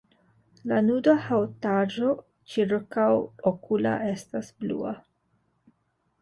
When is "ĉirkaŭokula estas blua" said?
2.53-4.97